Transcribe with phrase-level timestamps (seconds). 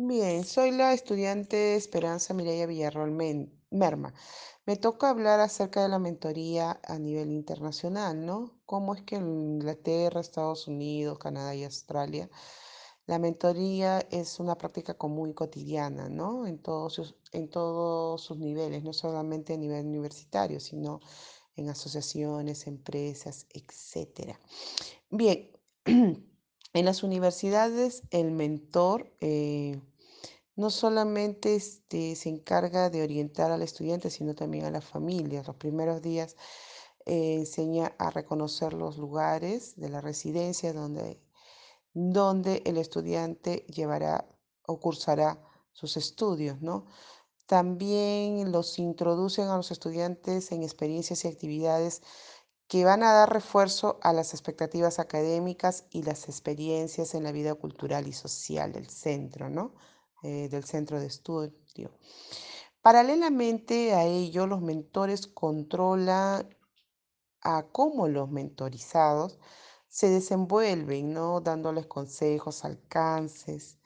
[0.00, 3.10] Bien, soy la estudiante Esperanza Mireya Villarroel
[3.70, 4.14] Merma.
[4.64, 8.60] Me toca hablar acerca de la mentoría a nivel internacional, ¿no?
[8.64, 12.30] Cómo es que en Inglaterra, Estados Unidos, Canadá y Australia,
[13.06, 16.46] la mentoría es una práctica común y cotidiana, ¿no?
[16.46, 21.00] En todos sus, en todos sus niveles, no solamente a nivel universitario, sino
[21.56, 24.40] en asociaciones, empresas, etcétera.
[25.10, 25.50] Bien,
[26.72, 29.80] en las universidades el mentor eh,
[30.56, 35.46] no solamente este, se encarga de orientar al estudiante, sino también a las familias.
[35.46, 36.36] Los primeros días
[37.06, 41.22] eh, enseña a reconocer los lugares de la residencia donde,
[41.94, 44.28] donde el estudiante llevará
[44.66, 45.40] o cursará
[45.72, 46.86] sus estudios, ¿no?
[47.46, 52.02] También los introducen a los estudiantes en experiencias y actividades
[52.68, 57.54] que van a dar refuerzo a las expectativas académicas y las experiencias en la vida
[57.54, 59.74] cultural y social del centro, ¿no?
[60.22, 61.90] Eh, del centro de estudio.
[62.82, 66.48] Paralelamente a ello, los mentores controlan
[67.40, 69.38] a cómo los mentorizados
[69.88, 71.40] se desenvuelven, ¿no?
[71.40, 73.78] Dándoles consejos, alcances,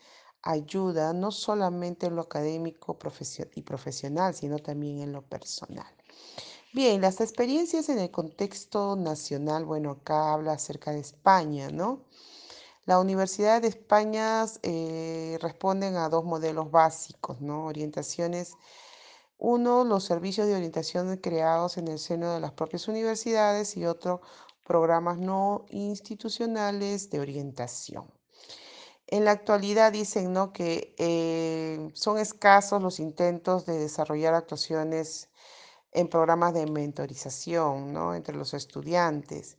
[0.42, 2.98] ayuda, no solamente en lo académico
[3.54, 6.01] y profesional, sino también en lo personal.
[6.74, 12.04] Bien, las experiencias en el contexto nacional, bueno, acá habla acerca de España, ¿no?
[12.86, 17.66] La Universidad de España eh, responden a dos modelos básicos, ¿no?
[17.66, 18.54] Orientaciones.
[19.38, 24.22] Uno, los servicios de orientación creados en el seno de las propias universidades y otro,
[24.64, 28.10] programas no institucionales de orientación.
[29.06, 30.52] En la actualidad dicen, ¿no?
[30.52, 35.28] que eh, son escasos los intentos de desarrollar actuaciones
[35.92, 38.14] en programas de mentorización, ¿no?
[38.14, 39.58] entre los estudiantes,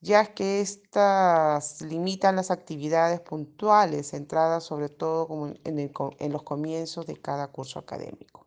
[0.00, 5.28] ya que estas limitan las actividades puntuales, centradas sobre todo
[5.64, 8.46] en, el en los comienzos de cada curso académico.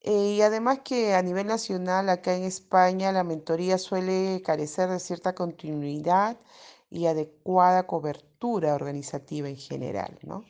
[0.00, 5.00] Eh, y además que a nivel nacional, acá en España, la mentoría suele carecer de
[5.00, 6.38] cierta continuidad
[6.90, 10.44] y adecuada cobertura organizativa en general, ¿no?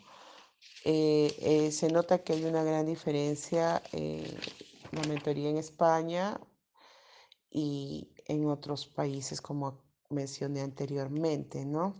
[0.84, 4.36] Eh, eh, se nota que hay una gran diferencia eh,
[4.94, 6.40] la mentoría en España
[7.50, 11.94] y en otros países, como mencioné anteriormente, ¿no?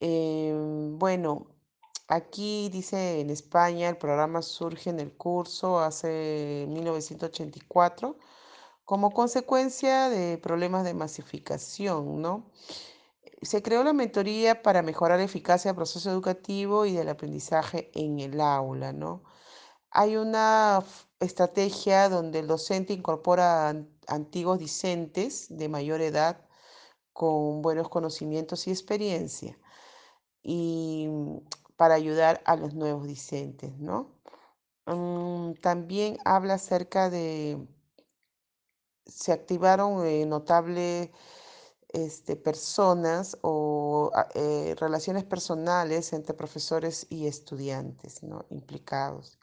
[0.00, 1.46] Em, bueno,
[2.08, 8.18] aquí dice en España el programa surge en el curso hace 1984
[8.84, 12.52] como consecuencia de problemas de masificación, ¿no?
[13.42, 18.20] Se creó la mentoría para mejorar la eficacia del proceso educativo y del aprendizaje en
[18.20, 19.24] el aula, ¿no?
[19.90, 20.84] Hay una
[21.20, 26.40] estrategia donde el docente incorpora an- antiguos discentes de mayor edad
[27.14, 29.58] con buenos conocimientos y experiencia
[30.42, 31.38] y mm,
[31.76, 34.12] para ayudar a los nuevos discentes, ¿no?
[34.86, 37.66] Mm, también habla acerca de,
[39.06, 41.10] se activaron eh, notables
[41.90, 48.46] este, personas o a- eh, relaciones personales entre profesores y estudiantes, ¿no?
[48.50, 49.38] Implicados.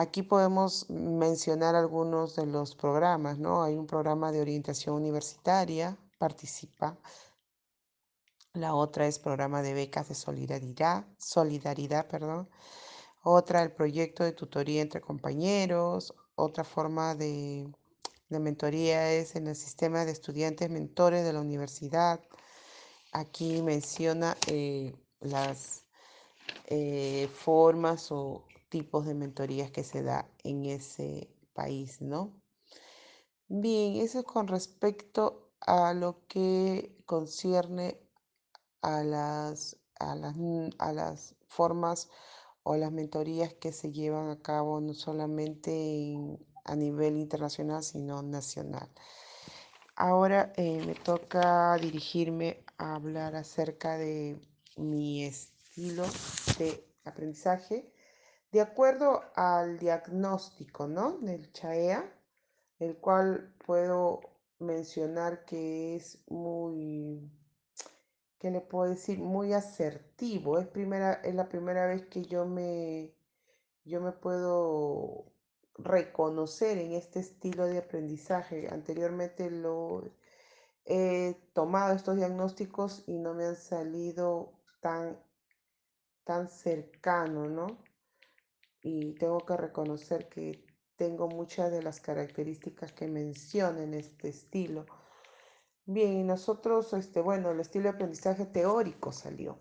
[0.00, 3.62] Aquí podemos mencionar algunos de los programas, ¿no?
[3.62, 6.96] Hay un programa de orientación universitaria, participa.
[8.54, 12.48] La otra es programa de becas de solidaridad, solidaridad, perdón.
[13.24, 16.14] Otra, el proyecto de tutoría entre compañeros.
[16.34, 17.70] Otra forma de,
[18.30, 22.20] mentoría es en el sistema de estudiantes mentores de la universidad.
[23.12, 25.84] Aquí menciona eh, las
[26.68, 32.42] eh, formas o tipos de mentorías que se da en ese país, ¿no?
[33.48, 38.00] Bien, eso es con respecto a lo que concierne
[38.82, 42.08] a las, a las, n- a las formas
[42.64, 45.72] o las mentorías que se llevan a cabo no solamente
[46.14, 48.90] en- a nivel internacional, sino nacional.
[49.96, 54.40] Ahora eh, me toca dirigirme a hablar acerca de
[54.76, 56.04] mi estilo
[56.58, 57.92] de aprendizaje
[58.52, 61.18] de acuerdo al diagnóstico, ¿no?
[61.18, 62.12] Del CHAEA,
[62.80, 64.20] el cual puedo
[64.58, 67.30] mencionar que es muy,
[68.38, 69.18] ¿qué le puedo decir?
[69.18, 70.58] Muy asertivo.
[70.58, 73.14] Es primera, es la primera vez que yo me,
[73.84, 75.26] yo me puedo
[75.78, 78.68] reconocer en este estilo de aprendizaje.
[78.68, 80.10] Anteriormente lo
[80.84, 85.18] he tomado estos diagnósticos y no me han salido tan,
[86.24, 87.89] tan cercano, ¿no?
[88.82, 90.64] Y tengo que reconocer que
[90.96, 94.86] tengo muchas de las características que menciona en este estilo.
[95.86, 99.58] Bien, y nosotros, este, bueno, el estilo de aprendizaje teórico salió.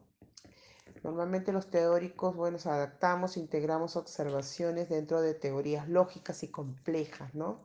[1.04, 7.64] Normalmente los teóricos, bueno, adaptamos, integramos observaciones dentro de teorías lógicas y complejas, ¿no?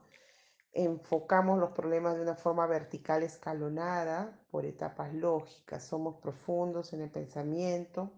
[0.72, 5.84] Enfocamos los problemas de una forma vertical escalonada por etapas lógicas.
[5.84, 8.12] Somos profundos en el pensamiento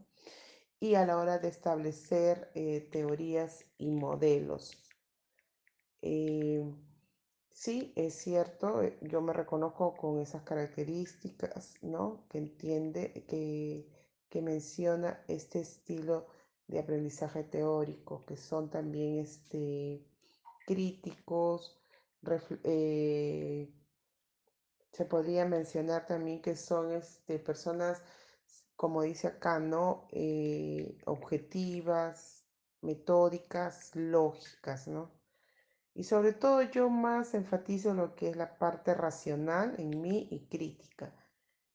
[0.81, 4.77] y a la hora de establecer eh, teorías y modelos.
[6.03, 6.63] Eh,
[7.51, 12.27] sí, es cierto, eh, yo me reconozco con esas características, ¿no?
[12.29, 13.87] Que entiende, que,
[14.29, 16.27] que menciona este estilo
[16.67, 20.05] de aprendizaje teórico, que son también este,
[20.67, 21.81] críticos,
[24.93, 28.03] se podría mencionar también que son este, personas,
[28.77, 30.07] como dice acá, ¿no?
[30.13, 32.45] Eh, objetivas,
[32.83, 35.11] metódicas, lógicas, ¿no?
[35.95, 40.47] Y sobre todo yo más enfatizo lo que es la parte racional en mí y
[40.47, 41.15] crítica,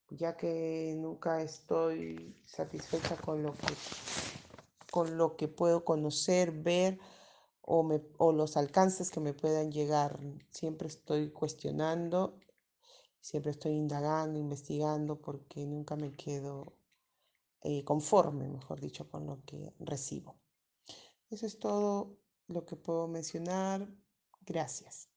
[0.09, 3.73] ya que nunca estoy satisfecha con lo que,
[4.91, 6.99] con lo que puedo conocer, ver
[7.61, 10.19] o, me, o los alcances que me puedan llegar.
[10.51, 12.39] Siempre estoy cuestionando,
[13.21, 16.73] siempre estoy indagando, investigando, porque nunca me quedo
[17.63, 20.39] eh, conforme, mejor dicho, con lo que recibo.
[21.29, 22.17] Eso es todo
[22.47, 23.87] lo que puedo mencionar.
[24.41, 25.10] Gracias.